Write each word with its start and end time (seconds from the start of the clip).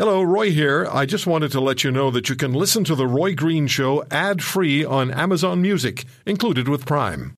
Hello, 0.00 0.22
Roy 0.22 0.50
here. 0.50 0.88
I 0.90 1.04
just 1.04 1.26
wanted 1.26 1.52
to 1.52 1.60
let 1.60 1.84
you 1.84 1.90
know 1.90 2.10
that 2.10 2.30
you 2.30 2.34
can 2.34 2.54
listen 2.54 2.84
to 2.84 2.94
The 2.94 3.06
Roy 3.06 3.34
Green 3.34 3.66
Show 3.66 4.02
ad 4.10 4.42
free 4.42 4.82
on 4.82 5.10
Amazon 5.10 5.60
Music, 5.60 6.06
included 6.24 6.68
with 6.68 6.86
Prime. 6.86 7.34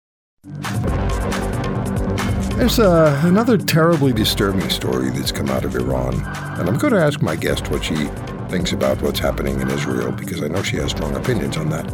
There's 2.55 2.79
uh, 2.79 3.21
another 3.25 3.59
terribly 3.59 4.13
disturbing 4.13 4.71
story 4.71 5.11
that's 5.11 5.33
come 5.33 5.49
out 5.49 5.65
of 5.65 5.75
Iran, 5.75 6.15
and 6.61 6.69
I'm 6.69 6.79
going 6.79 6.93
to 6.93 7.01
ask 7.01 7.21
my 7.21 7.35
guest 7.35 7.69
what 7.69 7.83
she 7.83 7.97
thinks 8.49 8.71
about 8.71 9.03
what's 9.03 9.19
happening 9.19 9.61
in 9.61 9.69
Israel 9.69 10.13
because 10.13 10.41
I 10.41 10.47
know 10.47 10.63
she 10.63 10.77
has 10.77 10.93
strong 10.93 11.17
opinions 11.17 11.57
on 11.57 11.69
that. 11.71 11.93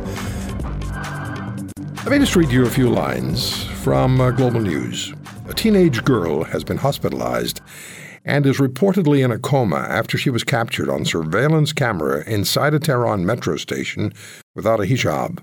Let 2.04 2.12
me 2.12 2.18
just 2.18 2.36
read 2.36 2.50
you 2.50 2.66
a 2.66 2.70
few 2.70 2.90
lines 2.90 3.64
from 3.82 4.20
uh, 4.20 4.32
Global 4.32 4.60
News. 4.60 5.14
A 5.48 5.54
teenage 5.54 6.04
girl 6.04 6.44
has 6.44 6.62
been 6.62 6.76
hospitalized 6.76 7.62
and 8.24 8.46
is 8.46 8.58
reportedly 8.58 9.24
in 9.24 9.30
a 9.30 9.38
coma 9.38 9.76
after 9.76 10.18
she 10.18 10.30
was 10.30 10.44
captured 10.44 10.88
on 10.90 11.04
surveillance 11.04 11.72
camera 11.72 12.22
inside 12.26 12.74
a 12.74 12.78
Tehran 12.78 13.24
metro 13.24 13.56
station 13.56 14.12
without 14.54 14.80
a 14.80 14.84
hijab. 14.84 15.42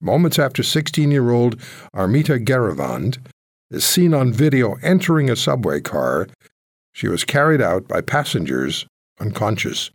Moments 0.00 0.38
after 0.38 0.62
16 0.62 1.10
year 1.10 1.30
old 1.30 1.58
Armita 1.94 2.44
Geravand 2.44 3.18
is 3.70 3.84
seen 3.84 4.14
on 4.14 4.32
video 4.32 4.74
entering 4.82 5.30
a 5.30 5.36
subway 5.36 5.80
car, 5.80 6.28
she 6.92 7.08
was 7.08 7.24
carried 7.24 7.60
out 7.60 7.88
by 7.88 8.00
passengers 8.00 8.86
unconscious. 9.20 9.90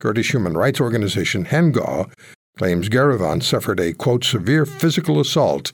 Kurdish 0.00 0.32
human 0.32 0.56
rights 0.56 0.80
organization 0.80 1.44
Hengaw 1.44 2.10
claims 2.56 2.88
Geravand 2.88 3.42
suffered 3.42 3.80
a, 3.80 3.92
quote, 3.92 4.24
severe 4.24 4.66
physical 4.66 5.20
assault 5.20 5.72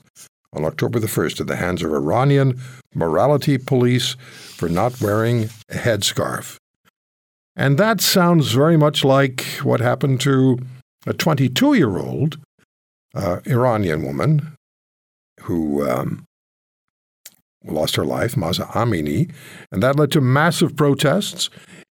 on 0.53 0.65
October 0.65 0.99
the 0.99 1.07
1st 1.07 1.41
at 1.41 1.47
the 1.47 1.55
hands 1.55 1.83
of 1.83 1.91
Iranian 1.91 2.59
morality 2.93 3.57
police 3.57 4.15
for 4.55 4.69
not 4.69 4.99
wearing 5.01 5.45
a 5.69 5.75
headscarf. 5.75 6.57
And 7.55 7.77
that 7.77 8.01
sounds 8.01 8.51
very 8.51 8.77
much 8.77 9.03
like 9.03 9.41
what 9.63 9.79
happened 9.79 10.21
to 10.21 10.59
a 11.05 11.13
22 11.13 11.73
year 11.73 11.97
old 11.97 12.37
uh, 13.15 13.39
Iranian 13.45 14.03
woman 14.03 14.53
who 15.41 15.87
um, 15.87 16.25
lost 17.63 17.95
her 17.95 18.05
life, 18.05 18.37
Mahsa 18.37 18.65
Amini, 18.65 19.31
and 19.71 19.81
that 19.81 19.95
led 19.95 20.11
to 20.11 20.21
massive 20.21 20.75
protests 20.75 21.49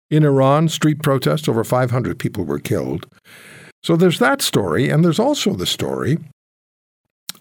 in 0.10 0.24
Iran, 0.24 0.70
street 0.70 1.02
protests. 1.02 1.48
Over 1.48 1.64
500 1.64 2.20
people 2.20 2.44
were 2.46 2.60
killed. 2.60 3.08
So 3.84 3.96
there's 3.96 4.20
that 4.20 4.42
story, 4.42 4.90
and 4.90 5.04
there's 5.04 5.20
also 5.20 5.54
the 5.54 5.66
story 5.66 6.18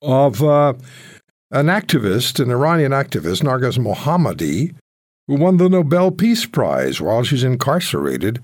of 0.05 0.43
uh, 0.43 0.75
an 1.51 1.67
activist, 1.67 2.41
an 2.41 2.51
Iranian 2.51 2.93
activist, 2.93 3.43
Narges 3.43 3.79
Mohammadi, 3.79 4.75
who 5.27 5.37
won 5.37 5.57
the 5.57 5.69
Nobel 5.69 6.11
Peace 6.11 6.47
Prize 6.47 7.01
while 7.01 7.25
she's 7.25 7.45
incarcerated 7.45 8.41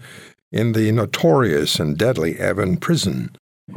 in 0.51 0.73
the 0.73 0.91
notorious 0.93 1.79
and 1.79 1.97
deadly 1.97 2.35
Evin 2.35 2.81
prison 2.81 3.31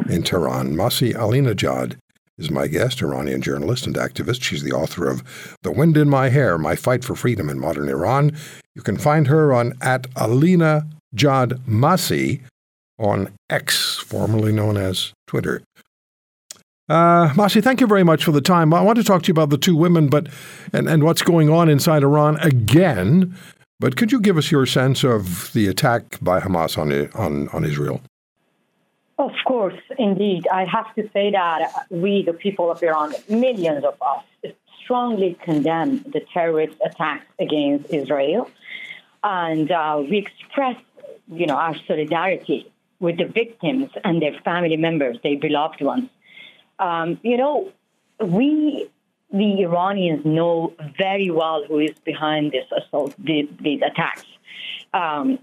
in 0.10 0.24
Tehran. 0.24 0.76
Masih 0.76 1.14
Alinejad 1.14 1.98
is 2.38 2.50
my 2.50 2.68
guest, 2.68 3.02
Iranian 3.02 3.42
journalist 3.42 3.86
and 3.86 3.96
activist. 3.96 4.42
She's 4.42 4.64
the 4.64 4.72
author 4.72 5.08
of 5.08 5.24
The 5.62 5.72
Wind 5.72 5.98
in 5.98 6.10
My 6.10 6.30
Hair, 6.30 6.58
My 6.58 6.76
Fight 6.76 7.04
for 7.04 7.16
Freedom 7.16 7.50
in 7.50 7.60
Modern 7.60 7.90
Iran. 7.90 8.36
You 8.76 8.82
can 8.82 8.98
find 8.98 9.28
her 9.28 9.54
on 9.54 9.74
at 9.82 10.08
Alina 10.16 10.88
Jad 11.14 11.60
Masih 11.68 12.42
on 12.98 13.34
X, 13.50 13.98
formerly 13.98 14.52
known 14.52 14.78
as 14.78 15.14
Twitter. 15.28 15.62
Uh, 16.90 17.48
thank 17.48 17.80
you 17.80 17.88
very 17.88 18.04
much 18.04 18.24
for 18.24 18.32
the 18.32 18.42
time. 18.42 18.74
I 18.74 18.82
want 18.82 18.98
to 18.98 19.04
talk 19.04 19.24
to 19.24 19.28
you 19.28 19.32
about 19.32 19.50
the 19.50 19.58
two 19.58 19.76
women, 19.76 20.08
but 20.08 20.28
and, 20.74 20.90
and 20.90 21.04
what's 21.04 21.22
going 21.22 21.50
on 21.50 21.70
inside 21.70 22.04
Iran 22.04 22.38
again. 22.38 23.36
But 23.80 23.96
could 23.96 24.12
you 24.12 24.20
give 24.20 24.38
us 24.38 24.52
your 24.52 24.66
sense 24.66 25.04
of 25.04 25.52
the 25.54 25.68
attack 25.68 26.20
by 26.22 26.40
Hamas 26.40 26.78
on 26.78 26.92
on, 27.14 27.48
on 27.50 27.64
Israel? 27.64 28.02
Of 29.18 29.32
course, 29.46 29.80
indeed. 29.98 30.48
I 30.52 30.66
have 30.66 30.94
to 30.96 31.10
say 31.14 31.32
that 31.32 31.86
we, 31.90 32.24
the 32.24 32.34
people 32.34 32.72
of 32.72 32.82
Iran, 32.84 33.14
millions 33.30 33.86
of 33.86 33.96
us, 34.02 34.24
strongly 34.84 35.38
condemn 35.44 36.00
the 36.04 36.22
terrorist 36.34 36.76
attacks 36.84 37.26
against 37.40 37.94
Israel, 37.94 38.50
and 39.24 39.72
uh, 39.72 40.04
we 40.10 40.18
express, 40.18 40.76
you 41.32 41.46
know, 41.46 41.56
our 41.56 41.76
solidarity 41.88 42.70
with 43.00 43.18
the 43.18 43.26
victims 43.26 43.92
and 44.04 44.22
their 44.22 44.38
family 44.42 44.78
members, 44.78 45.18
their 45.24 45.38
beloved 45.38 45.82
ones. 45.82 46.10
Um, 46.80 47.20
you 47.24 47.38
know, 47.38 47.72
we, 48.20 48.90
the 49.32 49.64
Iranians, 49.64 50.26
know 50.26 50.74
very 50.98 51.30
well 51.30 51.64
who 51.68 51.80
is 51.80 51.98
behind 52.04 52.52
this 52.52 52.66
assault, 52.72 53.16
these, 53.18 53.48
these 53.60 53.82
attacks. 53.82 54.26
Um, 54.94 55.40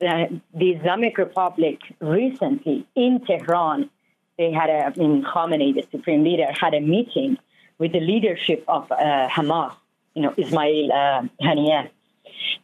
the, 0.00 0.40
the 0.54 0.70
Islamic 0.72 1.18
Republic 1.18 1.80
recently 2.00 2.86
in 2.94 3.20
Tehran, 3.20 3.90
they 4.38 4.50
had 4.50 4.70
a, 4.70 4.92
in 5.00 5.22
Khamenei, 5.22 5.74
the 5.74 5.86
supreme 5.90 6.24
leader, 6.24 6.48
had 6.50 6.74
a 6.74 6.80
meeting 6.80 7.38
with 7.78 7.92
the 7.92 8.00
leadership 8.00 8.64
of 8.68 8.90
uh, 8.90 9.28
Hamas, 9.28 9.74
you 10.14 10.22
know, 10.22 10.34
Ismail 10.36 10.92
uh, 10.92 11.22
Haniyeh. 11.42 11.88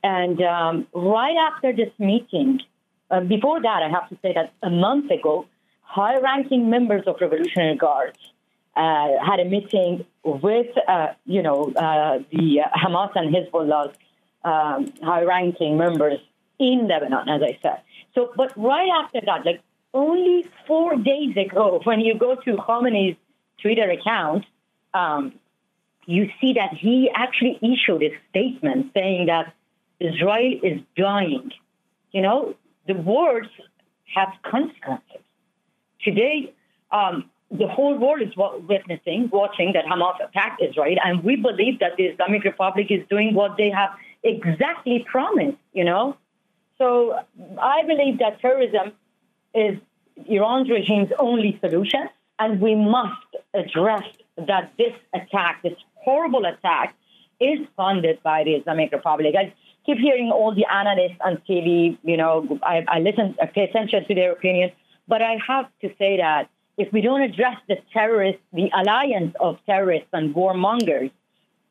And 0.03 0.41
um, 0.42 0.86
right 0.94 1.36
after 1.36 1.72
this 1.72 1.91
meeting, 1.98 2.60
uh, 3.10 3.20
before 3.20 3.60
that, 3.60 3.82
I 3.82 3.88
have 3.88 4.09
to 4.09 4.19
say 4.22 4.32
that 4.34 4.53
a 4.62 4.70
month 4.70 5.10
ago, 5.10 5.47
high-ranking 5.90 6.70
members 6.70 7.02
of 7.08 7.16
Revolutionary 7.20 7.76
Guards 7.76 8.18
uh, 8.76 9.08
had 9.26 9.40
a 9.40 9.44
meeting 9.44 10.06
with, 10.22 10.68
uh, 10.86 11.08
you 11.26 11.42
know, 11.42 11.72
uh, 11.74 12.20
the 12.30 12.60
Hamas 12.82 13.10
and 13.16 13.34
Hezbollah's 13.34 13.96
um, 14.44 14.92
high-ranking 15.02 15.76
members 15.76 16.20
in 16.60 16.86
Lebanon, 16.86 17.28
as 17.28 17.42
I 17.42 17.58
said. 17.60 17.80
So, 18.14 18.32
but 18.36 18.52
right 18.56 18.88
after 19.02 19.20
that, 19.26 19.44
like 19.44 19.60
only 19.92 20.48
four 20.68 20.94
days 20.94 21.36
ago, 21.36 21.80
when 21.84 22.00
you 22.00 22.16
go 22.16 22.36
to 22.36 22.50
Khamenei's 22.56 23.16
Twitter 23.60 23.90
account, 23.90 24.44
um, 24.94 25.32
you 26.06 26.30
see 26.40 26.52
that 26.52 26.72
he 26.72 27.10
actually 27.14 27.58
issued 27.62 28.02
a 28.02 28.12
statement 28.30 28.92
saying 28.94 29.26
that 29.26 29.52
Israel 29.98 30.60
is 30.62 30.80
dying. 30.96 31.50
You 32.12 32.22
know, 32.22 32.54
the 32.86 32.94
words 32.94 33.48
have 34.14 34.28
consequences. 34.44 35.22
Today, 36.04 36.52
um, 36.90 37.30
the 37.50 37.66
whole 37.66 37.98
world 37.98 38.22
is 38.22 38.32
witnessing, 38.36 39.28
watching 39.32 39.72
that 39.74 39.84
Hamas 39.84 40.16
attacked 40.24 40.62
Israel, 40.62 40.96
and 41.04 41.24
we 41.24 41.36
believe 41.36 41.80
that 41.80 41.96
the 41.96 42.04
Islamic 42.04 42.44
Republic 42.44 42.86
is 42.90 43.06
doing 43.08 43.34
what 43.34 43.56
they 43.56 43.70
have 43.70 43.90
exactly 44.22 45.04
promised, 45.10 45.58
you 45.72 45.84
know, 45.84 46.16
so 46.80 47.14
I 47.60 47.82
believe 47.86 48.18
that 48.20 48.40
terrorism 48.40 48.92
is 49.54 49.78
Iran's 50.26 50.70
regime's 50.70 51.10
only 51.18 51.58
solution, 51.60 52.08
and 52.38 52.58
we 52.58 52.74
must 52.74 53.36
address 53.52 54.04
that 54.38 54.72
this 54.78 54.94
attack, 55.14 55.62
this 55.62 55.74
horrible 55.96 56.46
attack, 56.46 56.94
is 57.38 57.58
funded 57.76 58.22
by 58.22 58.44
the 58.44 58.52
Islamic 58.52 58.92
Republic. 58.92 59.34
I 59.38 59.52
keep 59.84 59.98
hearing 59.98 60.30
all 60.30 60.54
the 60.54 60.64
analysts 60.72 61.18
on 61.20 61.42
TV, 61.46 61.98
you 62.02 62.16
know, 62.16 62.58
I, 62.62 62.84
I 62.88 63.00
listen, 63.00 63.36
I 63.42 63.46
pay 63.46 63.64
attention 63.64 64.06
to 64.06 64.14
their 64.14 64.32
opinion, 64.32 64.72
but 65.10 65.21
I 65.32 65.34
have 65.47 65.66
to 65.82 65.88
say 65.98 66.12
that 66.16 66.48
if 66.82 66.88
we 66.94 67.00
don't 67.03 67.22
address 67.31 67.59
the 67.69 67.76
terrorists, 67.93 68.43
the 68.53 68.69
alliance 68.81 69.34
of 69.38 69.59
terrorists 69.66 70.09
and 70.19 70.34
warmongers 70.34 71.10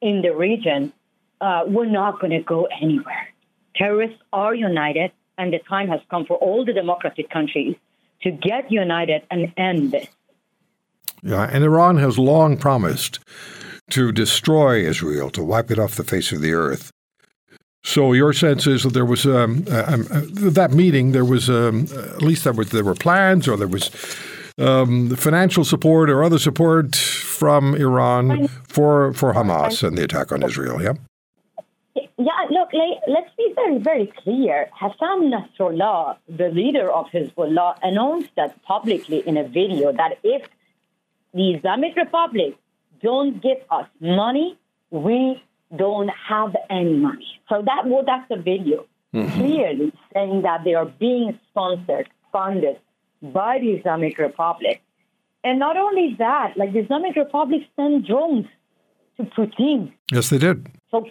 in 0.01 0.21
the 0.21 0.33
region, 0.47 0.93
uh, 1.41 1.63
we're 1.65 1.93
not 2.01 2.19
going 2.21 2.35
to 2.39 2.43
go 2.55 2.67
anywhere 2.85 3.25
terrorists 3.79 4.21
are 4.33 4.53
united, 4.53 5.11
and 5.37 5.53
the 5.53 5.59
time 5.59 5.87
has 5.87 6.01
come 6.11 6.25
for 6.25 6.37
all 6.37 6.65
the 6.65 6.73
democratic 6.73 7.29
countries 7.29 7.75
to 8.21 8.29
get 8.29 8.71
united 8.71 9.23
and 9.31 9.51
end 9.57 9.91
this. 9.91 10.07
Yeah, 11.23 11.49
and 11.51 11.63
Iran 11.63 11.97
has 11.97 12.19
long 12.19 12.57
promised 12.57 13.19
to 13.91 14.11
destroy 14.11 14.85
Israel, 14.85 15.29
to 15.31 15.43
wipe 15.43 15.71
it 15.71 15.79
off 15.79 15.95
the 15.95 16.03
face 16.03 16.31
of 16.31 16.41
the 16.41 16.53
earth. 16.53 16.91
So 17.83 18.13
your 18.13 18.33
sense 18.33 18.67
is 18.67 18.83
that 18.83 18.93
there 18.93 19.05
was 19.05 19.25
um, 19.25 19.65
uh, 19.71 19.83
um, 19.87 20.07
uh, 20.11 20.21
that 20.51 20.71
meeting. 20.71 21.11
There 21.13 21.25
was 21.25 21.49
um, 21.49 21.87
at 22.15 22.21
least 22.21 22.43
there 22.43 22.53
was 22.53 22.69
there 22.71 22.83
were 22.83 22.95
plans, 22.95 23.47
or 23.47 23.55
there 23.55 23.67
was 23.67 23.89
um, 24.57 25.15
financial 25.15 25.63
support 25.63 26.09
or 26.09 26.23
other 26.23 26.39
support 26.39 26.95
from 26.95 27.75
Iran 27.75 28.47
for 28.67 29.13
for 29.13 29.33
Hamas 29.33 29.81
and 29.81 29.97
the 29.97 30.03
attack 30.03 30.31
on 30.31 30.43
Israel. 30.43 30.81
Yeah. 30.81 30.93
Yeah, 32.17 32.33
look, 32.51 32.69
let's 33.07 33.31
be 33.37 33.53
very, 33.55 33.77
very 33.77 34.07
clear. 34.23 34.69
Hassan 34.73 35.31
Nasrallah, 35.31 36.17
the 36.27 36.49
leader 36.49 36.91
of 36.91 37.05
Hezbollah, 37.07 37.77
announced 37.81 38.29
that 38.35 38.61
publicly 38.63 39.19
in 39.25 39.37
a 39.37 39.45
video 39.47 39.93
that 39.93 40.17
if 40.23 40.45
the 41.33 41.51
Islamic 41.51 41.95
Republic 41.95 42.57
don't 43.01 43.41
give 43.41 43.59
us 43.71 43.87
money, 44.01 44.57
we 44.91 45.41
don't 45.75 46.09
have 46.27 46.55
any 46.69 46.95
money. 46.95 47.39
So 47.47 47.61
that 47.65 47.83
well, 47.85 48.03
that's 48.05 48.29
a 48.31 48.41
video 48.41 48.85
mm-hmm. 49.13 49.39
clearly 49.39 49.93
saying 50.13 50.41
that 50.43 50.63
they 50.63 50.73
are 50.73 50.85
being 50.85 51.39
sponsored, 51.49 52.09
funded 52.31 52.79
by 53.21 53.59
the 53.59 53.71
Islamic 53.71 54.17
Republic. 54.17 54.81
And 55.43 55.59
not 55.59 55.77
only 55.77 56.15
that, 56.19 56.57
like 56.57 56.73
the 56.73 56.79
Islamic 56.79 57.15
Republic 57.15 57.61
sent 57.75 58.07
drones 58.07 58.47
to 59.17 59.23
Putin. 59.23 59.93
Yes, 60.11 60.29
they 60.29 60.37
did. 60.37 60.67
So 60.91 61.05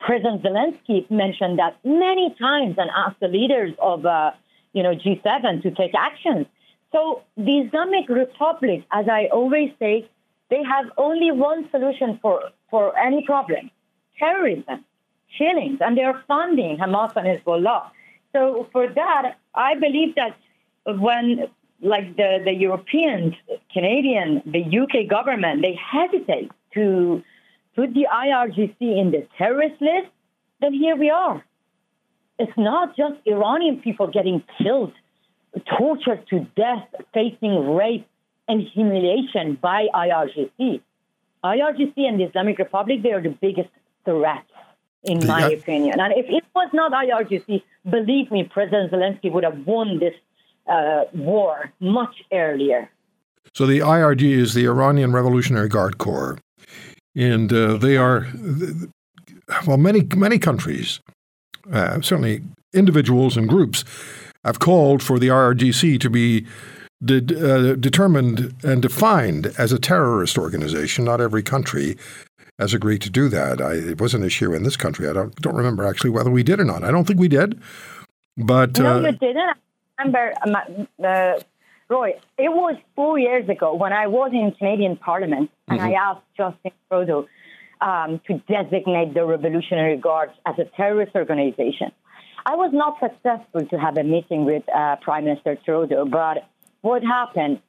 President 0.00 0.42
Zelensky 0.42 1.10
mentioned 1.10 1.58
that 1.58 1.78
many 1.84 2.34
times 2.38 2.76
and 2.78 2.90
asked 2.94 3.20
the 3.20 3.28
leaders 3.28 3.72
of 3.80 4.04
uh, 4.04 4.32
you 4.72 4.82
know, 4.82 4.94
G7 4.94 5.62
to 5.62 5.70
take 5.70 5.92
action. 5.94 6.46
So 6.92 7.22
the 7.36 7.58
Islamic 7.60 8.08
Republic, 8.08 8.84
as 8.92 9.06
I 9.08 9.28
always 9.32 9.70
say, 9.78 10.08
they 10.50 10.62
have 10.62 10.86
only 10.98 11.30
one 11.32 11.68
solution 11.70 12.18
for, 12.22 12.42
for 12.70 12.96
any 12.98 13.24
problem 13.24 13.70
terrorism, 14.18 14.84
killings, 15.36 15.78
and 15.80 15.96
they're 15.96 16.22
funding 16.26 16.78
Hamas 16.78 17.14
and 17.16 17.26
Hezbollah. 17.26 17.90
So 18.32 18.68
for 18.72 18.86
that, 18.88 19.36
I 19.54 19.74
believe 19.74 20.14
that 20.16 20.36
when 20.86 21.48
like 21.82 22.16
the, 22.16 22.38
the 22.44 22.52
Europeans, 22.52 23.34
Canadian, 23.72 24.42
the 24.46 24.62
UK 24.62 25.08
government, 25.08 25.62
they 25.62 25.74
hesitate 25.74 26.50
to 26.74 27.22
put 27.74 27.92
the 27.92 28.06
IRGC 28.12 28.76
in 28.80 29.10
the 29.10 29.26
terrorist 29.36 29.80
list, 29.80 30.08
then 30.60 30.72
here 30.72 30.96
we 30.96 31.10
are. 31.10 31.44
It's 32.38 32.56
not 32.56 32.96
just 32.96 33.14
Iranian 33.26 33.80
people 33.80 34.06
getting 34.08 34.42
killed, 34.58 34.92
tortured 35.78 36.26
to 36.28 36.40
death, 36.56 36.86
facing 37.14 37.74
rape 37.74 38.06
and 38.48 38.62
humiliation 38.62 39.58
by 39.60 39.86
IRGC. 39.94 40.80
IRGC 41.44 41.94
and 41.96 42.20
the 42.20 42.24
Islamic 42.24 42.58
Republic, 42.58 43.02
they 43.02 43.12
are 43.12 43.22
the 43.22 43.36
biggest 43.40 43.68
threats, 44.06 44.50
in 45.04 45.26
my 45.26 45.48
yeah. 45.48 45.56
opinion. 45.58 46.00
And 46.00 46.14
if 46.16 46.26
it 46.30 46.44
was 46.54 46.70
not 46.72 46.92
IRGC, 46.92 47.62
believe 47.90 48.30
me, 48.30 48.44
President 48.44 48.90
Zelensky 48.90 49.30
would 49.30 49.44
have 49.44 49.66
won 49.66 49.98
this 49.98 50.14
uh, 50.66 51.04
war 51.12 51.70
much 51.80 52.22
earlier. 52.32 52.90
So 53.54 53.66
the 53.66 53.80
IRG 53.80 54.22
is 54.22 54.54
the 54.54 54.66
Iranian 54.66 55.12
Revolutionary 55.12 55.68
Guard 55.68 55.98
Corps, 55.98 56.38
and 57.14 57.52
uh, 57.52 57.76
they 57.76 57.96
are 57.96 58.26
well, 59.66 59.76
many 59.76 60.06
many 60.16 60.38
countries, 60.38 61.00
uh, 61.72 62.00
certainly 62.00 62.42
individuals 62.74 63.36
and 63.36 63.48
groups, 63.48 63.84
have 64.44 64.58
called 64.58 65.02
for 65.02 65.18
the 65.18 65.28
IRGC 65.28 66.00
to 66.00 66.10
be 66.10 66.46
de- 67.04 67.18
uh, 67.18 67.74
determined 67.76 68.54
and 68.62 68.82
defined 68.82 69.52
as 69.58 69.72
a 69.72 69.78
terrorist 69.78 70.36
organization. 70.36 71.04
Not 71.04 71.20
every 71.20 71.42
country 71.42 71.96
has 72.58 72.74
agreed 72.74 73.02
to 73.02 73.10
do 73.10 73.28
that. 73.28 73.60
I, 73.60 73.74
it 73.74 74.00
was 74.00 74.14
an 74.14 74.24
issue 74.24 74.54
in 74.54 74.62
this 74.62 74.76
country. 74.76 75.08
I 75.08 75.12
don't 75.12 75.34
don't 75.36 75.56
remember 75.56 75.86
actually 75.86 76.10
whether 76.10 76.30
we 76.30 76.42
did 76.42 76.60
or 76.60 76.64
not. 76.64 76.84
I 76.84 76.90
don't 76.90 77.06
think 77.06 77.20
we 77.20 77.28
did. 77.28 77.60
But 78.36 78.78
no, 78.78 78.98
uh, 78.98 79.00
you 79.00 79.12
didn't 79.12 79.56
I 79.98 80.02
remember, 80.02 80.32
um, 80.44 80.88
uh, 81.02 81.40
Roy, 81.88 82.10
it 82.36 82.50
was 82.50 82.76
four 82.94 83.18
years 83.18 83.48
ago 83.48 83.74
when 83.74 83.92
I 83.92 84.08
was 84.08 84.30
in 84.32 84.52
Canadian 84.58 84.96
Parliament 84.96 85.50
and 85.68 85.78
mm-hmm. 85.78 85.88
I 85.88 85.92
asked 85.92 86.26
Justin 86.36 86.72
Trudeau 86.90 87.26
um, 87.80 88.20
to 88.26 88.38
designate 88.48 89.14
the 89.14 89.24
Revolutionary 89.24 89.96
Guards 89.96 90.32
as 90.44 90.58
a 90.58 90.64
terrorist 90.76 91.14
organization. 91.14 91.92
I 92.44 92.56
was 92.56 92.70
not 92.72 92.98
successful 93.00 93.66
to 93.66 93.78
have 93.78 93.96
a 93.96 94.04
meeting 94.04 94.44
with 94.44 94.62
uh, 94.68 94.96
Prime 94.96 95.24
Minister 95.24 95.56
Trudeau, 95.64 96.04
but 96.04 96.46
what 96.82 97.02
happened? 97.02 97.60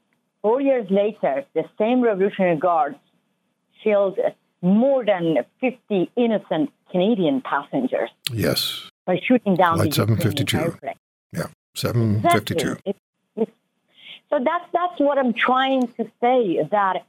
Four 0.42 0.62
years 0.62 0.88
later, 0.90 1.46
the 1.54 1.64
same 1.80 2.02
Revolutionary 2.02 2.58
Guards 2.58 2.98
killed 3.84 4.20
more 4.68 5.06
than 5.06 5.38
50 5.62 6.12
innocent 6.16 6.72
Canadian 6.92 7.42
passengers. 7.42 8.10
Yes. 8.32 8.90
By 9.06 9.20
shooting 9.26 9.56
down 9.56 9.78
Flight 9.78 9.90
the 9.90 9.96
752. 9.96 10.78
Yeah. 11.34 11.48
752. 11.76 12.78
Exactly. 12.86 12.96
so 14.30 14.40
that's, 14.44 14.66
that's 14.74 15.00
what 15.00 15.18
I'm 15.18 15.34
trying 15.34 15.88
to 15.88 16.12
say, 16.22 16.68
that 16.72 17.06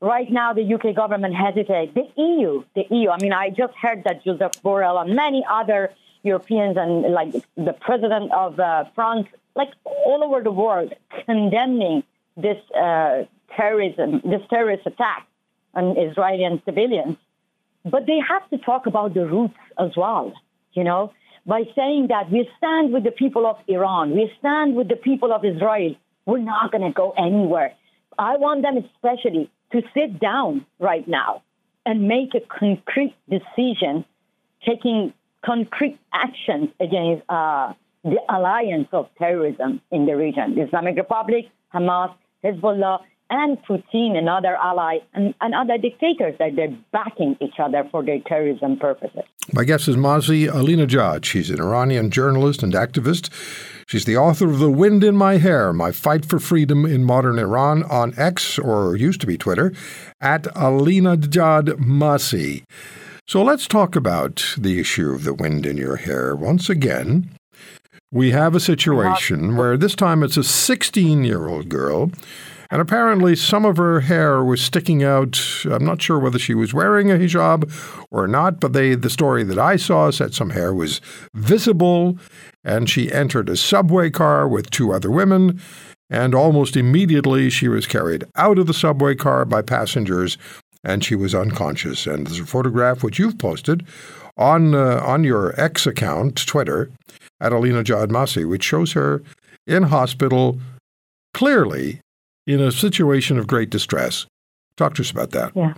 right 0.00 0.30
now 0.30 0.52
the 0.52 0.74
UK 0.74 0.94
government 0.94 1.34
hesitates. 1.34 1.94
The 1.94 2.08
EU, 2.16 2.64
the 2.74 2.84
EU, 2.90 3.10
I 3.10 3.18
mean, 3.20 3.32
I 3.32 3.50
just 3.50 3.74
heard 3.74 4.04
that 4.04 4.24
Joseph 4.24 4.62
Borrell 4.62 5.00
and 5.00 5.14
many 5.14 5.44
other 5.48 5.92
Europeans 6.22 6.76
and 6.76 7.12
like 7.12 7.32
the 7.56 7.72
president 7.80 8.32
of 8.32 8.60
uh, 8.60 8.84
France, 8.94 9.26
like 9.56 9.70
all 9.84 10.22
over 10.22 10.42
the 10.42 10.52
world, 10.52 10.92
condemning 11.26 12.02
this 12.36 12.58
uh, 12.72 13.24
terrorism, 13.56 14.20
this 14.24 14.42
terrorist 14.48 14.86
attack 14.86 15.26
on 15.74 15.96
Israeli 15.98 16.44
and 16.44 16.60
civilians. 16.64 17.16
But 17.84 18.06
they 18.06 18.18
have 18.28 18.48
to 18.50 18.58
talk 18.58 18.86
about 18.86 19.14
the 19.14 19.26
roots 19.26 19.54
as 19.78 19.90
well, 19.96 20.32
you 20.72 20.84
know 20.84 21.12
by 21.46 21.64
saying 21.74 22.08
that 22.08 22.30
we 22.30 22.48
stand 22.58 22.92
with 22.92 23.04
the 23.04 23.10
people 23.10 23.46
of 23.46 23.56
Iran, 23.66 24.12
we 24.12 24.32
stand 24.38 24.74
with 24.74 24.88
the 24.88 24.96
people 24.96 25.32
of 25.32 25.44
Israel. 25.44 25.94
We're 26.26 26.38
not 26.38 26.70
going 26.70 26.84
to 26.84 26.92
go 26.92 27.12
anywhere. 27.16 27.74
I 28.18 28.36
want 28.36 28.62
them 28.62 28.76
especially 28.76 29.50
to 29.72 29.82
sit 29.94 30.20
down 30.20 30.66
right 30.78 31.06
now 31.08 31.42
and 31.86 32.06
make 32.06 32.34
a 32.34 32.40
concrete 32.40 33.16
decision, 33.28 34.04
taking 34.66 35.12
concrete 35.44 35.98
actions 36.12 36.68
against 36.78 37.24
uh, 37.28 37.72
the 38.04 38.20
alliance 38.28 38.88
of 38.92 39.08
terrorism 39.18 39.80
in 39.90 40.06
the 40.06 40.16
region, 40.16 40.54
the 40.54 40.62
Islamic 40.62 40.96
Republic, 40.96 41.48
Hamas, 41.74 42.14
Hezbollah, 42.44 43.00
and 43.30 43.56
Putin, 43.62 44.16
another 44.16 44.56
ally, 44.56 44.98
and, 45.14 45.34
and 45.40 45.54
other 45.54 45.78
dictators 45.78 46.34
that 46.38 46.56
they're 46.56 46.76
backing 46.92 47.36
each 47.40 47.54
other 47.58 47.88
for 47.90 48.04
their 48.04 48.18
terrorism 48.26 48.76
purposes. 48.76 49.22
My 49.52 49.64
guest 49.64 49.88
is 49.88 49.96
Masih 49.96 50.48
Alinejad. 50.48 51.24
She's 51.24 51.50
an 51.50 51.60
Iranian 51.60 52.10
journalist 52.10 52.62
and 52.62 52.72
activist. 52.72 53.30
She's 53.86 54.04
the 54.04 54.16
author 54.16 54.48
of 54.48 54.58
The 54.58 54.70
Wind 54.70 55.02
in 55.02 55.16
My 55.16 55.38
Hair 55.38 55.72
My 55.72 55.92
Fight 55.92 56.26
for 56.26 56.38
Freedom 56.38 56.84
in 56.84 57.04
Modern 57.04 57.38
Iran 57.38 57.84
on 57.84 58.14
X, 58.16 58.58
or 58.58 58.96
used 58.96 59.20
to 59.20 59.26
be 59.26 59.38
Twitter, 59.38 59.72
at 60.20 60.42
Alinejad 60.54 61.78
Masih. 61.78 62.64
So 63.26 63.44
let's 63.44 63.68
talk 63.68 63.94
about 63.94 64.56
the 64.58 64.80
issue 64.80 65.12
of 65.12 65.22
the 65.22 65.34
wind 65.34 65.64
in 65.64 65.76
your 65.76 65.96
hair 65.96 66.34
once 66.34 66.68
again. 66.68 67.30
We 68.10 68.32
have 68.32 68.56
a 68.56 68.60
situation 68.60 69.56
where 69.56 69.76
this 69.76 69.94
time 69.94 70.24
it's 70.24 70.36
a 70.36 70.42
16 70.42 71.22
year 71.22 71.46
old 71.46 71.68
girl 71.68 72.10
and 72.70 72.80
apparently, 72.80 73.34
some 73.34 73.64
of 73.64 73.78
her 73.78 74.00
hair 74.00 74.44
was 74.44 74.60
sticking 74.60 75.02
out. 75.02 75.40
I'm 75.64 75.84
not 75.84 76.00
sure 76.00 76.20
whether 76.20 76.38
she 76.38 76.54
was 76.54 76.72
wearing 76.72 77.10
a 77.10 77.16
hijab 77.16 77.68
or 78.12 78.28
not, 78.28 78.60
but 78.60 78.72
they, 78.72 78.94
the 78.94 79.10
story 79.10 79.42
that 79.42 79.58
I 79.58 79.74
saw 79.74 80.10
said 80.10 80.34
some 80.34 80.50
hair 80.50 80.72
was 80.72 81.00
visible. 81.34 82.16
And 82.62 82.88
she 82.88 83.10
entered 83.10 83.48
a 83.48 83.56
subway 83.56 84.10
car 84.10 84.46
with 84.46 84.70
two 84.70 84.92
other 84.92 85.10
women. 85.10 85.60
And 86.08 86.34
almost 86.34 86.76
immediately, 86.76 87.50
she 87.50 87.66
was 87.66 87.86
carried 87.86 88.24
out 88.36 88.58
of 88.58 88.68
the 88.68 88.74
subway 88.74 89.16
car 89.16 89.44
by 89.44 89.62
passengers 89.62 90.38
and 90.84 91.04
she 91.04 91.14
was 91.14 91.34
unconscious. 91.34 92.06
And 92.06 92.26
there's 92.26 92.40
a 92.40 92.46
photograph 92.46 93.02
which 93.02 93.18
you've 93.18 93.38
posted 93.38 93.84
on, 94.36 94.74
uh, 94.74 95.02
on 95.04 95.24
your 95.24 95.58
X 95.60 95.86
account, 95.86 96.46
Twitter, 96.46 96.90
at 97.40 97.52
Alinejad 97.52 98.08
Masih, 98.08 98.48
which 98.48 98.62
shows 98.62 98.92
her 98.92 99.22
in 99.66 99.84
hospital 99.84 100.58
clearly 101.34 102.00
in 102.46 102.60
a 102.60 102.72
situation 102.72 103.38
of 103.38 103.46
great 103.46 103.70
distress. 103.70 104.26
Talk 104.76 104.94
to 104.94 105.02
us 105.02 105.10
about 105.10 105.30
that. 105.30 105.52
Yeah. 105.54 105.74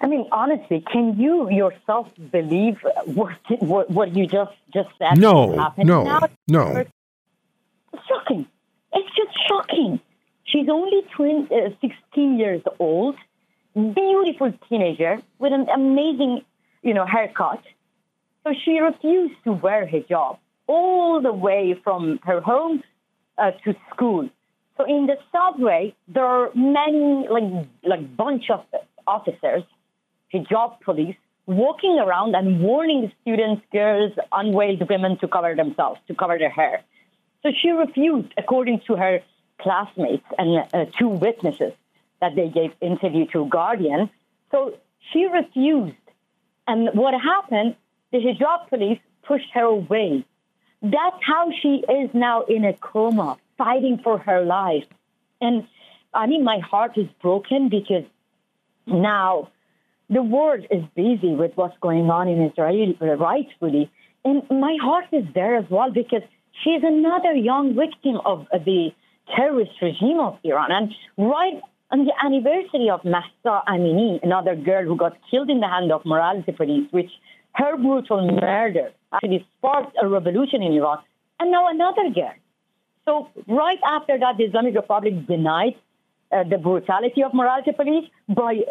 I 0.00 0.06
mean, 0.08 0.26
honestly, 0.32 0.84
can 0.92 1.18
you 1.18 1.48
yourself 1.50 2.08
believe 2.32 2.78
what 3.04 3.36
what, 3.60 3.90
what 3.90 4.16
you 4.16 4.26
just 4.26 4.52
just 4.72 4.88
said? 4.98 5.18
No, 5.18 5.72
no, 5.78 6.02
now, 6.02 6.20
no. 6.48 6.76
It's 6.76 6.90
shocking. 8.08 8.46
It's 8.92 9.16
just 9.16 9.36
shocking. 9.48 10.00
She's 10.44 10.68
only 10.68 11.02
20, 11.16 11.54
uh, 11.54 11.70
16 11.80 12.38
years 12.38 12.62
old, 12.78 13.16
beautiful 13.74 14.52
teenager 14.68 15.20
with 15.38 15.52
an 15.52 15.68
amazing, 15.68 16.42
you 16.82 16.94
know, 16.94 17.06
haircut. 17.06 17.62
So 18.44 18.52
she 18.64 18.78
refused 18.78 19.34
to 19.44 19.52
wear 19.52 19.86
hijab 19.86 20.38
all 20.66 21.20
the 21.20 21.32
way 21.32 21.78
from 21.82 22.18
her 22.24 22.40
home 22.40 22.82
uh, 23.38 23.52
to 23.64 23.74
school. 23.92 24.28
So 24.76 24.84
in 24.84 25.06
the 25.06 25.16
subway, 25.30 25.94
there 26.08 26.24
are 26.24 26.50
many, 26.54 27.28
like, 27.28 27.66
like 27.84 28.16
bunch 28.16 28.50
of 28.50 28.64
officers, 29.06 29.62
hijab 30.32 30.80
police, 30.80 31.16
walking 31.46 31.98
around 31.98 32.34
and 32.34 32.60
warning 32.60 33.12
students, 33.22 33.62
girls, 33.72 34.12
unveiled 34.32 34.88
women 34.88 35.18
to 35.18 35.28
cover 35.28 35.54
themselves, 35.54 36.00
to 36.08 36.14
cover 36.14 36.38
their 36.38 36.50
hair. 36.50 36.82
So 37.42 37.50
she 37.60 37.70
refused, 37.70 38.32
according 38.36 38.80
to 38.86 38.96
her 38.96 39.20
classmates 39.60 40.24
and 40.38 40.66
uh, 40.72 40.86
two 40.98 41.08
witnesses 41.08 41.72
that 42.20 42.34
they 42.34 42.48
gave 42.48 42.72
interview 42.80 43.26
to 43.32 43.46
Guardian. 43.46 44.10
So 44.50 44.74
she 45.12 45.26
refused. 45.26 45.94
And 46.66 46.88
what 46.94 47.14
happened, 47.14 47.76
the 48.10 48.18
hijab 48.18 48.68
police 48.70 48.98
pushed 49.22 49.50
her 49.52 49.64
away. 49.64 50.24
That's 50.82 51.20
how 51.20 51.50
she 51.60 51.84
is 51.88 52.10
now 52.14 52.42
in 52.42 52.64
a 52.64 52.72
coma 52.72 53.36
fighting 53.56 54.00
for 54.02 54.18
her 54.18 54.44
life. 54.44 54.84
And 55.40 55.66
I 56.12 56.26
mean, 56.26 56.44
my 56.44 56.58
heart 56.58 56.96
is 56.96 57.08
broken 57.20 57.68
because 57.68 58.04
now 58.86 59.50
the 60.10 60.22
world 60.22 60.66
is 60.70 60.82
busy 60.94 61.34
with 61.34 61.52
what's 61.56 61.76
going 61.80 62.10
on 62.10 62.28
in 62.28 62.50
Israel, 62.50 62.94
rightfully. 63.00 63.90
And 64.24 64.42
my 64.50 64.76
heart 64.80 65.06
is 65.12 65.24
there 65.34 65.56
as 65.56 65.64
well 65.70 65.90
because 65.90 66.22
she's 66.62 66.82
another 66.82 67.32
young 67.32 67.74
victim 67.74 68.20
of 68.24 68.46
the 68.52 68.90
terrorist 69.34 69.72
regime 69.82 70.20
of 70.20 70.38
Iran. 70.44 70.70
And 70.70 70.94
right 71.16 71.60
on 71.90 72.04
the 72.04 72.12
anniversary 72.22 72.90
of 72.90 73.04
Mahsa 73.04 73.62
Amini, 73.68 74.22
another 74.22 74.54
girl 74.54 74.84
who 74.84 74.96
got 74.96 75.16
killed 75.30 75.50
in 75.50 75.60
the 75.60 75.68
hand 75.68 75.92
of 75.92 76.04
morality 76.04 76.52
police, 76.52 76.86
which 76.90 77.10
her 77.54 77.76
brutal 77.76 78.30
murder 78.40 78.92
actually 79.12 79.46
sparked 79.58 79.96
a 80.00 80.08
revolution 80.08 80.62
in 80.62 80.72
Iran. 80.72 80.98
And 81.40 81.50
now 81.50 81.68
another 81.68 82.10
girl 82.10 82.34
So 83.04 83.28
right 83.46 83.78
after 83.86 84.18
that, 84.18 84.38
the 84.38 84.44
Islamic 84.44 84.74
Republic 84.74 85.26
denied 85.26 85.76
uh, 86.32 86.44
the 86.44 86.58
brutality 86.58 87.22
of 87.22 87.34
morality 87.34 87.72
police 87.72 88.08
by 88.28 88.62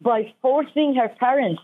by 0.00 0.32
forcing 0.42 0.94
her 0.96 1.08
parents 1.08 1.62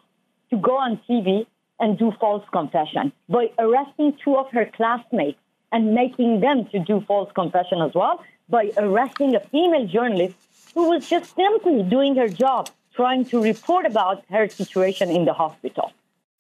to 0.51 0.57
go 0.57 0.77
on 0.77 1.01
TV 1.09 1.47
and 1.81 1.99
do 1.99 2.13
false 2.21 2.45
confession, 2.53 3.13
by 3.29 3.51
arresting 3.59 4.17
two 4.25 4.37
of 4.37 4.47
her 4.53 4.67
classmates 4.77 5.39
and 5.73 5.95
making 5.95 6.41
them 6.41 6.67
to 6.73 6.79
do 6.79 7.01
false 7.07 7.31
confession 7.35 7.81
as 7.83 7.93
well, 7.95 8.23
by 8.49 8.71
arresting 8.77 9.35
a 9.35 9.41
female 9.41 9.87
journalist 9.87 10.35
who 10.75 10.89
was 10.91 11.09
just 11.09 11.35
simply 11.35 11.83
doing 11.83 12.17
her 12.17 12.29
job, 12.29 12.71
trying 12.95 13.25
to 13.25 13.43
report 13.43 13.87
about 13.87 14.25
her 14.31 14.49
situation 14.49 15.11
in 15.11 15.25
the 15.25 15.33
hospital. 15.33 15.93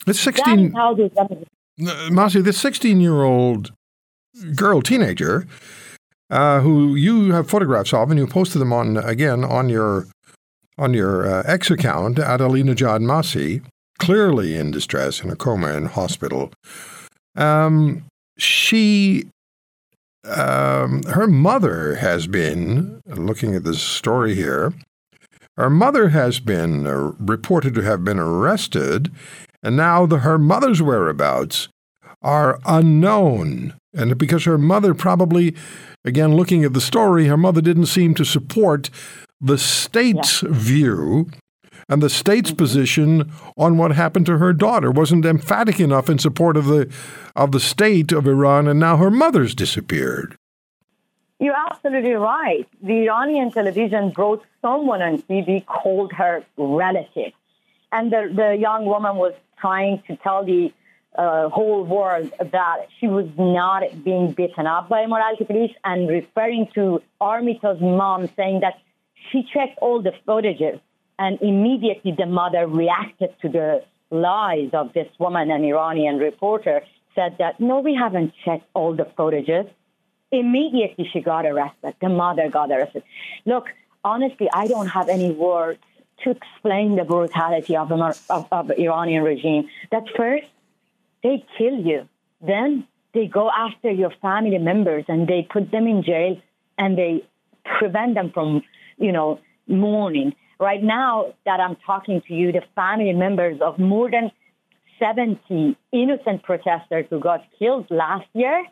It's 0.07 0.21
16. 0.21 0.73
how 0.73 0.95
this 0.95 1.13
Masih, 2.11 2.43
this 2.43 2.59
16 2.59 3.01
year 3.01 3.23
old 3.23 3.73
girl, 4.55 4.83
teenager, 4.83 5.47
uh, 6.31 6.61
who 6.61 6.95
you 6.95 7.33
have 7.33 7.49
photographs 7.49 7.93
of 7.93 8.11
and 8.11 8.19
you 8.19 8.27
posted 8.27 8.61
them 8.61 8.73
on, 8.73 8.97
again, 8.97 9.45
on 9.45 9.69
your 9.69 10.07
on 10.79 10.95
your 10.95 11.27
uh, 11.27 11.43
X 11.45 11.71
account 11.71 12.19
at 12.19 12.41
Alinejad 12.41 13.03
Masih, 13.03 13.63
clearly 13.99 14.55
in 14.55 14.71
distress 14.71 15.23
in 15.23 15.29
a 15.31 15.37
coma 15.37 15.77
in 15.77 15.87
hospital. 15.87 16.53
Um, 17.35 18.05
she, 18.39 19.29
um, 20.25 21.03
her 21.03 21.27
mother 21.27 21.97
has 21.97 22.29
been, 22.29 23.01
looking 23.07 23.57
at 23.57 23.65
this 23.65 23.83
story 23.83 24.37
here, 24.37 24.73
her 25.57 25.69
mother 25.69 26.11
has 26.11 26.39
been 26.39 26.87
uh, 26.87 27.13
reported 27.19 27.75
to 27.75 27.83
have 27.83 28.05
been 28.05 28.21
arrested, 28.21 29.11
and 29.63 29.77
now 29.77 30.07
the, 30.07 30.19
her 30.19 30.39
mother's 30.39 30.81
whereabouts 30.81 31.69
are 32.23 32.61
unknown. 32.65 33.75
And 33.95 34.17
because 34.19 34.45
her 34.45 34.59
mother 34.59 34.95
probably, 34.95 35.55
again, 36.05 36.35
looking 36.35 36.65
at 36.65 36.75
the 36.75 36.81
story, 36.81 37.27
her 37.27 37.37
mother 37.37 37.61
didn't 37.61 37.87
seem 37.87 38.15
to 38.15 38.25
support 38.25 38.91
the 39.41 39.59
state's 39.59 40.43
yeah. 40.43 40.51
view 40.53 41.31
and 41.89 42.03
the 42.03 42.11
state's 42.11 42.51
mm-hmm. 42.51 42.57
position 42.57 43.33
on 43.57 43.79
what 43.79 43.93
happened 43.93 44.27
to 44.27 44.39
her 44.39 44.53
daughter 44.53 44.91
wasn't 44.91 45.25
emphatic 45.25 45.81
enough 45.81 46.11
in 46.11 46.19
support 46.19 46.57
of 46.57 46.67
the 46.67 46.93
of 47.35 47.53
the 47.53 47.61
state 47.61 48.13
of 48.13 48.27
Iran 48.27 48.69
and 48.69 48.79
now 48.79 48.97
her 48.97 49.11
mother's 49.11 49.55
disappeared. 49.55 50.37
You're 51.41 51.55
absolutely 51.55 52.15
right. 52.15 52.69
The 52.83 53.09
Iranian 53.09 53.53
television 53.53 54.11
brought 54.11 54.45
someone 54.61 55.01
on 55.03 55.23
TV 55.23 55.65
called 55.65 56.13
her 56.13 56.45
relative. 56.57 57.33
And 57.93 58.13
the, 58.13 58.31
the 58.35 58.57
young 58.57 58.87
woman 58.87 59.17
was 59.17 59.35
trying 59.59 60.03
to 60.09 60.17
tell 60.17 60.45
the 60.45 60.73
uh, 61.17 61.49
whole 61.49 61.85
world 61.85 62.33
that 62.39 62.87
she 62.99 63.07
was 63.07 63.27
not 63.39 63.83
being 64.05 64.33
beaten 64.33 64.67
up 64.67 64.89
by 64.89 65.07
morality 65.07 65.45
police 65.45 65.75
and 65.85 66.09
referring 66.09 66.69
to 66.75 67.03
Armita's 67.21 67.81
mom 67.81 68.29
saying 68.37 68.61
that 68.61 68.75
she 69.31 69.43
checked 69.53 69.79
all 69.81 70.03
the 70.03 70.13
footages 70.27 70.81
and 71.19 71.41
immediately 71.43 72.15
the 72.17 72.27
mother 72.27 72.67
reacted 72.67 73.35
to 73.43 73.49
the 73.49 73.85
lies 74.11 74.71
of 74.73 74.93
this 74.93 75.09
woman, 75.19 75.51
an 75.51 75.65
Iranian 75.65 76.19
reporter, 76.19 76.83
said 77.15 77.37
that, 77.39 77.59
no, 77.59 77.81
we 77.81 77.95
haven't 77.95 78.33
checked 78.45 78.67
all 78.75 78.95
the 78.95 79.05
footages. 79.19 79.69
Immediately 80.31 81.09
she 81.13 81.21
got 81.21 81.47
arrested. 81.47 81.95
The 82.01 82.09
mother 82.09 82.49
got 82.49 82.71
arrested. 82.71 83.03
Look, 83.45 83.67
honestly, 84.05 84.49
I 84.53 84.67
don't 84.67 84.87
have 84.87 85.09
any 85.09 85.33
words 85.33 85.81
to 86.25 86.31
explain 86.31 86.97
the 86.97 87.05
brutality 87.05 87.77
of, 87.77 87.91
of, 87.93 88.47
of 88.51 88.71
Iranian 88.71 89.23
regime. 89.23 89.69
That 89.91 90.05
first, 90.17 90.47
they 91.23 91.45
kill 91.57 91.77
you. 91.79 92.09
Then 92.41 92.87
they 93.15 93.27
go 93.27 93.51
after 93.51 93.91
your 93.91 94.13
family 94.23 94.59
members 94.59 95.05
and 95.09 95.27
they 95.27 95.47
put 95.51 95.71
them 95.71 95.87
in 95.87 96.03
jail 96.03 96.41
and 96.77 96.97
they 96.97 97.25
prevent 97.65 98.15
them 98.15 98.31
from 98.33 98.63
you 98.99 99.13
know, 99.13 99.41
mourning. 99.67 100.35
Right 100.61 100.83
now 100.83 101.35
that 101.47 101.61
I'm 101.61 101.77
talking 101.87 102.21
to 102.27 102.35
you, 102.35 102.53
the 102.53 102.63
family 102.75 103.13
members 103.13 103.61
of 103.61 103.79
more 103.79 104.11
than 104.11 104.31
70 104.99 105.77
innocent 105.93 106.43
protesters 106.43 107.07
who 107.09 107.21
got 107.21 107.45
killed 107.59 107.87
last 107.91 108.27
year 108.35 108.65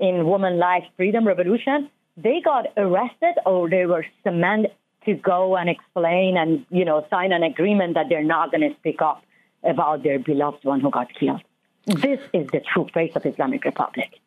in 0.00 0.26
Woman 0.26 0.58
Life 0.58 0.84
Freedom 0.96 1.26
Revolution, 1.26 1.88
they 2.16 2.40
got 2.44 2.66
arrested 2.76 3.34
or 3.46 3.70
they 3.70 3.86
were 3.86 4.04
summoned 4.24 4.68
to 5.04 5.14
go 5.14 5.56
and 5.56 5.70
explain 5.70 6.36
and, 6.36 6.66
you 6.70 6.84
know, 6.84 7.06
sign 7.08 7.32
an 7.32 7.44
agreement 7.44 7.94
that 7.94 8.06
they're 8.08 8.24
not 8.24 8.50
going 8.50 8.68
to 8.68 8.76
speak 8.78 9.00
up 9.00 9.22
about 9.62 10.02
their 10.02 10.18
beloved 10.18 10.64
one 10.64 10.80
who 10.80 10.90
got 10.90 11.06
killed. 11.18 11.40
This 11.86 12.20
is 12.32 12.46
the 12.52 12.60
true 12.60 12.86
face 12.92 13.12
of 13.14 13.24
Islamic 13.24 13.64
Republic. 13.64 14.20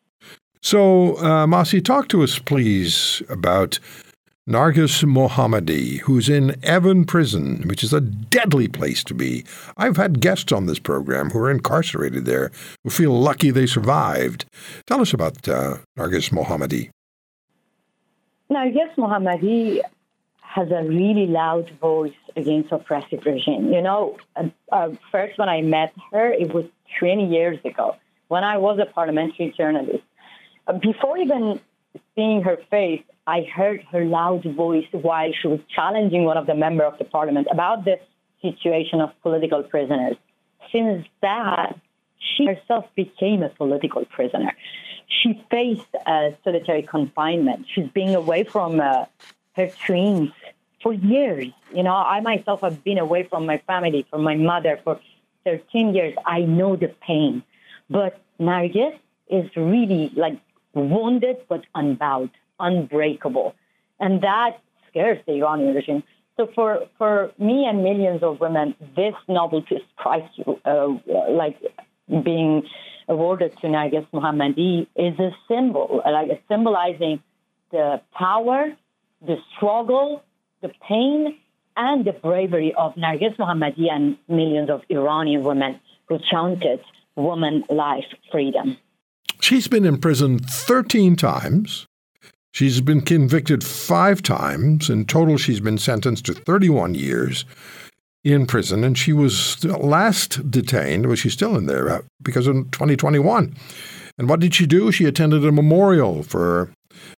So, 0.62 1.16
uh, 1.18 1.48
Masih, 1.48 1.84
talk 1.84 2.08
to 2.10 2.24
us, 2.24 2.38
please, 2.40 3.24
about 3.30 3.80
Narges 4.50 5.04
Mohammadi, 5.04 6.00
who's 6.02 6.28
in 6.28 6.50
Evin 6.62 7.08
Prison, 7.08 7.64
which 7.68 7.84
is 7.84 7.94
a 7.94 8.02
deadly 8.02 8.68
place 8.68 9.04
to 9.04 9.14
be. 9.14 9.46
I've 9.78 9.98
had 9.98 10.20
guests 10.20 10.52
on 10.52 10.66
this 10.66 10.80
program 10.80 11.30
who 11.30 11.40
are 11.40 11.52
incarcerated 11.52 12.26
there 12.26 12.52
who 12.84 12.90
feel 12.90 13.20
lucky 13.20 13.52
they 13.52 13.66
survived. 13.66 14.46
Tell 14.88 15.02
us 15.02 15.14
about 15.14 15.48
uh, 15.48 15.78
Narges 15.98 16.32
Mohammadi. 16.32 16.90
Narges 18.52 18.94
Mohammadi 18.98 19.80
has 20.54 20.70
a 20.70 20.84
really 20.84 21.28
loud 21.28 21.72
voice 21.80 22.14
against 22.36 22.72
oppressive 22.72 23.22
regime. 23.26 23.72
You 23.72 23.82
know, 23.82 24.18
uh, 24.36 24.50
uh, 24.72 24.90
first 25.12 25.38
when 25.38 25.48
I 25.48 25.62
met 25.62 25.94
her, 26.12 26.32
it 26.32 26.54
was 26.54 26.66
20 27.00 27.28
years 27.28 27.58
ago 27.64 27.96
when 28.28 28.44
I 28.44 28.58
was 28.58 28.78
a 28.80 28.86
parliamentary 28.86 29.54
journalist. 29.58 30.04
Uh, 30.68 30.74
before 30.74 31.18
even 31.18 31.60
seeing 32.16 32.42
her 32.44 32.58
face, 32.70 33.04
I 33.26 33.44
heard 33.44 33.82
her 33.92 34.04
loud 34.04 34.44
voice 34.44 34.88
while 34.92 35.32
she 35.42 35.48
was 35.48 35.60
challenging 35.74 36.26
one 36.26 36.38
of 36.38 36.48
the 36.48 36.56
members 36.56 36.94
of 36.94 37.00
the 37.00 37.06
parliament 37.06 37.48
about 37.50 37.86
the 37.86 37.98
situation 38.42 39.00
of 39.00 39.10
political 39.22 39.64
prisoners. 39.64 40.18
Since 40.72 41.06
that, 41.22 41.80
she 42.20 42.46
herself 42.46 42.86
became 42.96 43.42
a 43.44 43.50
political 43.50 44.04
prisoner. 44.06 44.52
She 45.08 45.42
faced 45.50 45.96
solitary 46.44 46.84
confinement. 46.84 47.68
She's 47.74 47.90
being 47.94 48.16
away 48.16 48.44
from 48.44 48.80
uh, 48.80 49.06
her 49.56 49.70
twins 49.86 50.32
for 50.82 50.94
years. 50.94 51.48
You 51.74 51.84
know, 51.84 51.94
I 51.94 52.22
myself 52.22 52.62
have 52.62 52.84
been 52.84 52.98
away 52.98 53.24
from 53.24 53.46
my 53.46 53.60
family, 53.68 54.06
from 54.10 54.24
my 54.24 54.36
mother 54.36 54.80
for 54.84 55.00
13 55.46 55.94
years. 55.94 56.16
I 56.26 56.42
know 56.42 56.76
the 56.76 56.94
pain. 57.06 57.44
But 57.90 58.22
Narges 58.40 58.98
is 59.30 59.50
really 59.56 60.12
like 60.16 60.40
wounded 60.74 61.38
but 61.48 61.66
unbowed 61.76 62.32
unbreakable. 62.62 63.56
And 64.00 64.22
that 64.22 64.60
scares 64.90 65.20
the 65.26 65.34
Iranian 65.34 65.76
regime. 65.76 66.04
So 66.38 66.48
for, 66.56 66.88
for 66.98 67.32
me 67.38 67.66
and 67.66 67.84
millions 67.84 68.24
of 68.24 68.40
women, 68.40 68.76
this 68.96 69.14
Nobel 69.28 69.64
Prize, 69.98 70.30
uh, 70.66 70.88
like 71.30 71.58
being 72.24 72.64
awarded 73.08 73.58
to 73.60 73.68
Narges 73.68 74.08
Mohammadi, 74.14 74.88
is 74.96 75.20
a 75.20 75.32
symbol, 75.48 76.02
like 76.06 76.42
symbolizing 76.48 77.22
the 77.72 78.02
power, 78.14 78.72
the 79.26 79.38
struggle, 79.56 80.24
the 80.62 80.72
pain, 80.88 81.38
and 81.78 82.06
the 82.06 82.14
bravery 82.14 82.74
of 82.78 82.94
Narges 82.96 83.36
Mohammadi 83.38 83.90
and 83.92 84.18
millions 84.28 84.70
of 84.70 84.82
Iranian 84.90 85.44
women 85.44 85.80
who 86.08 86.20
chanted 86.30 86.80
woman, 87.16 87.64
life, 87.70 88.06
freedom. 88.32 88.78
She's 89.40 89.68
been 89.68 89.86
imprisoned 89.86 90.46
13 90.50 91.16
times. 91.16 91.88
She's 92.52 92.82
been 92.82 93.02
convicted 93.02 93.64
five 93.64 94.22
times. 94.22 94.90
In 94.90 95.06
total, 95.06 95.38
she's 95.38 95.62
been 95.62 95.78
sentenced 95.78 96.26
to 96.26 96.34
31 96.34 96.96
years 96.96 97.46
in 98.24 98.46
prison, 98.46 98.84
and 98.84 98.98
she 98.98 99.14
was 99.14 99.64
last 99.66 100.52
detained, 100.52 101.08
well, 101.08 101.16
she's 101.16 101.34
still 101.34 101.56
in 101.56 101.66
there 101.66 101.90
uh, 101.90 102.02
because 102.22 102.46
in 102.48 102.70
2021. 102.70 103.56
And 104.18 104.30
what 104.30 104.40
did 104.40 104.54
she 104.54 104.68
do? 104.68 104.92
She 104.92 105.06
attended 105.06 105.46
a 105.46 105.52
memorial 105.52 106.22
for 106.22 106.72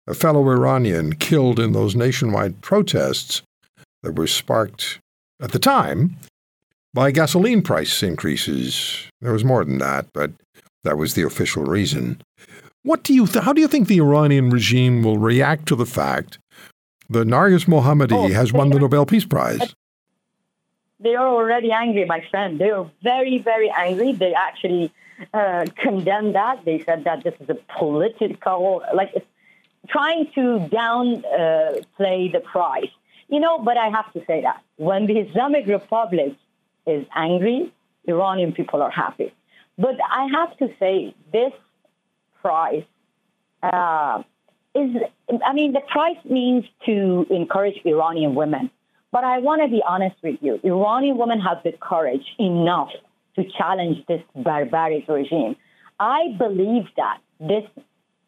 a 0.06 0.14
fellow 0.14 0.48
Iranian 0.48 1.14
killed 1.14 1.58
in 1.58 1.72
those 1.72 1.94
nationwide 1.94 2.60
protests 2.60 3.42
that 4.02 4.16
were 4.16 4.26
sparked 4.26 5.00
at 5.40 5.52
the 5.52 5.58
time 5.58 6.16
by 6.94 7.10
gasoline 7.10 7.62
price 7.62 8.02
increases. 8.02 9.08
There 9.20 9.32
was 9.32 9.44
more 9.44 9.64
than 9.64 9.78
that, 9.78 10.06
but 10.12 10.32
that 10.84 10.98
was 10.98 11.14
the 11.14 11.22
official 11.22 11.64
reason. 11.64 12.20
What 12.82 13.04
do 13.04 13.14
you 13.14 13.26
th- 13.26 13.44
how 13.44 13.52
do 13.52 13.60
you 13.60 13.68
think 13.68 13.88
the 13.88 14.00
Iranian 14.00 14.50
regime 14.50 15.02
will 15.02 15.18
react 15.18 15.66
to 15.68 15.76
the 15.76 15.86
fact 15.86 16.38
that 17.08 17.28
Narges 17.28 17.66
Mohammadi 17.66 18.12
oh, 18.12 18.28
has 18.32 18.52
won 18.52 18.70
the 18.70 18.80
Nobel 18.80 19.06
Peace 19.06 19.24
Prize? 19.24 19.74
They 20.98 21.14
are 21.14 21.28
already 21.28 21.72
angry, 21.72 22.04
my 22.04 22.24
friend. 22.30 22.58
They 22.58 22.70
are 22.70 22.88
very, 23.02 23.38
very 23.38 23.70
angry. 23.70 24.12
They 24.12 24.34
actually 24.34 24.92
uh, 25.34 25.64
condemned 25.76 26.34
that. 26.34 26.64
They 26.64 26.82
said 26.84 27.04
that 27.04 27.24
this 27.24 27.34
is 27.40 27.48
a 27.48 27.58
political, 27.76 28.82
like, 28.94 29.12
trying 29.88 30.30
to 30.34 30.68
downplay 30.70 32.28
uh, 32.28 32.32
the 32.32 32.40
prize. 32.44 32.90
You 33.28 33.40
know, 33.40 33.58
but 33.58 33.76
I 33.76 33.88
have 33.88 34.12
to 34.12 34.22
say 34.26 34.42
that 34.42 34.62
when 34.76 35.06
the 35.06 35.18
Islamic 35.18 35.66
Republic 35.66 36.36
is 36.86 37.06
angry, 37.14 37.72
Iranian 38.06 38.52
people 38.52 38.82
are 38.82 38.90
happy. 38.90 39.32
But 39.78 39.96
I 40.08 40.28
have 40.32 40.56
to 40.58 40.68
say, 40.78 41.14
this 41.32 41.52
price 42.42 42.84
uh, 43.62 44.22
is, 44.74 44.90
I 45.44 45.52
mean, 45.54 45.72
the 45.72 45.80
price 45.80 46.18
means 46.28 46.64
to 46.86 47.26
encourage 47.30 47.80
Iranian 47.84 48.34
women. 48.34 48.70
But 49.12 49.24
I 49.24 49.38
want 49.38 49.62
to 49.62 49.68
be 49.68 49.82
honest 49.86 50.16
with 50.22 50.38
you. 50.40 50.60
Iranian 50.62 51.16
women 51.16 51.40
have 51.40 51.62
the 51.62 51.72
courage 51.72 52.24
enough 52.38 52.90
to 53.36 53.44
challenge 53.56 54.04
this 54.08 54.22
barbaric 54.34 55.08
regime. 55.08 55.56
I 55.98 56.34
believe 56.38 56.84
that 56.96 57.18
this 57.40 57.64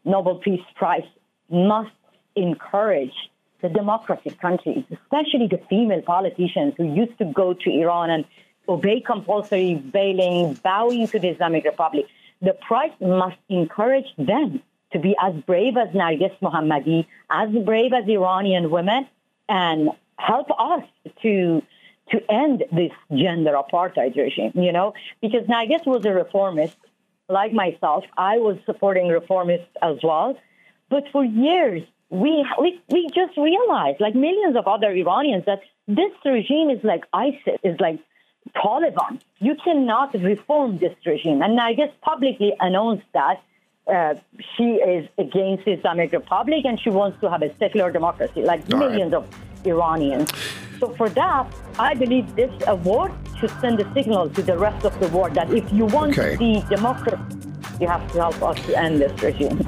Nobel 0.04 0.36
Peace 0.36 0.60
Prize 0.76 1.02
must 1.54 1.92
encourage 2.36 3.14
the 3.62 3.68
democratic 3.68 4.38
countries, 4.40 4.84
especially 4.90 5.46
the 5.46 5.60
female 5.70 6.02
politicians 6.02 6.74
who 6.76 6.92
used 6.92 7.16
to 7.18 7.24
go 7.24 7.54
to 7.54 7.70
Iran 7.70 8.10
and 8.10 8.24
obey 8.68 9.00
compulsory 9.00 9.74
veiling, 9.74 10.54
bowing 10.62 11.06
to 11.08 11.18
the 11.18 11.28
Islamic 11.28 11.64
Republic. 11.64 12.06
The 12.42 12.52
prize 12.52 12.92
must 13.00 13.38
encourage 13.48 14.08
them 14.18 14.62
to 14.92 14.98
be 14.98 15.14
as 15.20 15.34
brave 15.46 15.76
as 15.76 15.88
Narges 15.88 16.36
Mohammadi, 16.40 17.06
as 17.30 17.50
brave 17.64 17.92
as 17.92 18.08
Iranian 18.08 18.70
women, 18.70 19.06
and 19.48 19.90
help 20.18 20.48
us 20.58 20.84
to 21.22 21.62
to 22.10 22.20
end 22.30 22.64
this 22.70 22.92
gender 23.10 23.54
apartheid 23.54 24.14
regime, 24.14 24.52
you 24.54 24.72
know, 24.72 24.92
because 25.22 25.44
Narges 25.46 25.86
was 25.86 26.04
a 26.04 26.12
reformist 26.12 26.76
like 27.30 27.52
myself. 27.52 28.04
I 28.16 28.36
was 28.38 28.58
supporting 28.66 29.06
reformists 29.06 29.74
as 29.80 29.96
well. 30.02 30.36
But 30.88 31.04
for 31.12 31.24
years, 31.24 31.82
we, 32.10 32.46
we, 32.60 32.80
we 32.90 33.08
just 33.14 33.36
realized, 33.36 34.00
like 34.00 34.14
millions 34.14 34.56
of 34.56 34.66
other 34.66 34.90
Iranians, 34.90 35.44
that 35.46 35.60
this 35.88 36.12
regime 36.24 36.70
is 36.70 36.82
like 36.84 37.04
ISIS, 37.12 37.58
is 37.62 37.78
like 37.80 37.98
Taliban. 38.54 39.20
You 39.38 39.56
cannot 39.64 40.14
reform 40.14 40.78
this 40.78 40.94
regime. 41.04 41.42
And 41.42 41.58
Narges 41.58 41.90
publicly 42.02 42.52
announced 42.60 43.06
that 43.14 43.42
uh, 43.86 44.14
she 44.56 44.64
is 44.64 45.08
against 45.18 45.66
Islamic 45.66 46.12
Republic 46.12 46.64
and 46.64 46.80
she 46.80 46.90
wants 46.90 47.20
to 47.20 47.30
have 47.30 47.42
a 47.42 47.54
secular 47.58 47.90
democracy, 47.90 48.42
like 48.42 48.62
All 48.72 48.78
millions 48.78 49.12
right. 49.12 49.22
of 49.22 49.66
Iranians. 49.66 50.30
So 50.80 50.94
for 50.94 51.08
that, 51.10 51.52
I 51.78 51.94
believe 51.94 52.34
this 52.34 52.52
award 52.66 53.12
should 53.38 53.50
send 53.60 53.80
a 53.80 53.94
signal 53.94 54.30
to 54.30 54.42
the 54.42 54.56
rest 54.56 54.84
of 54.84 54.98
the 55.00 55.08
world 55.08 55.34
that 55.34 55.52
if 55.52 55.70
you 55.72 55.86
want 55.86 56.18
okay. 56.18 56.32
to 56.32 56.38
see 56.38 56.64
democracy, 56.68 57.18
you 57.80 57.88
have 57.88 58.10
to 58.12 58.18
help 58.20 58.42
us 58.42 58.56
to 58.66 58.78
end 58.78 59.00
this 59.00 59.22
regime. 59.22 59.58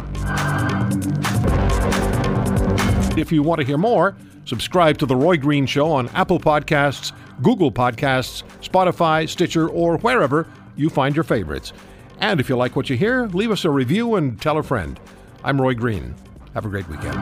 If 3.16 3.32
you 3.32 3.42
want 3.42 3.60
to 3.62 3.66
hear 3.66 3.78
more, 3.78 4.14
subscribe 4.44 4.98
to 4.98 5.06
The 5.06 5.16
Roy 5.16 5.38
Green 5.38 5.64
Show 5.64 5.90
on 5.90 6.08
Apple 6.10 6.38
Podcasts, 6.38 7.12
Google 7.42 7.72
Podcasts, 7.72 8.42
Spotify, 8.60 9.26
Stitcher, 9.26 9.68
or 9.70 9.96
wherever 9.98 10.46
you 10.76 10.90
find 10.90 11.16
your 11.16 11.24
favorites. 11.24 11.72
And 12.20 12.40
if 12.40 12.50
you 12.50 12.56
like 12.56 12.76
what 12.76 12.90
you 12.90 12.96
hear, 12.96 13.26
leave 13.28 13.50
us 13.50 13.64
a 13.64 13.70
review 13.70 14.16
and 14.16 14.40
tell 14.40 14.58
a 14.58 14.62
friend. 14.62 15.00
I'm 15.42 15.58
Roy 15.58 15.72
Green. 15.72 16.14
Have 16.52 16.66
a 16.66 16.68
great 16.68 16.86
weekend. 16.88 17.16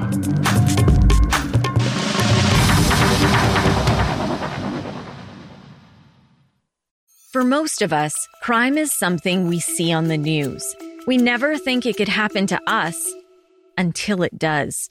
For 7.33 7.45
most 7.45 7.83
of 7.83 7.93
us, 7.93 8.29
crime 8.43 8.79
is 8.79 8.93
something 8.93 9.47
we 9.47 9.61
see 9.61 9.93
on 9.93 10.09
the 10.09 10.19
news. 10.19 10.75
We 11.07 11.19
never 11.19 11.57
think 11.57 11.87
it 11.87 11.97
could 11.97 12.09
happen 12.09 12.47
to 12.49 12.61
us 12.69 13.13
until 13.77 14.23
it 14.23 14.39
does. 14.39 14.91